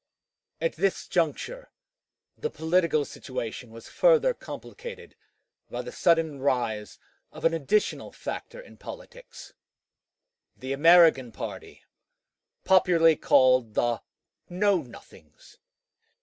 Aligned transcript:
At 0.59 0.77
this 0.77 1.07
juncture 1.07 1.69
the 2.35 2.49
political 2.49 3.05
situation 3.05 3.69
was 3.69 3.87
further 3.87 4.33
complicated 4.33 5.15
by 5.69 5.83
the 5.83 5.91
sudden 5.91 6.39
rise 6.39 6.97
of 7.31 7.45
an 7.45 7.53
additional 7.53 8.11
factor 8.11 8.59
in 8.59 8.77
politics, 8.77 9.53
the 10.57 10.73
American 10.73 11.31
party, 11.31 11.83
popularly 12.63 13.15
called 13.15 13.75
the 13.75 14.01
"Know 14.49 14.81
Nothings." 14.81 15.59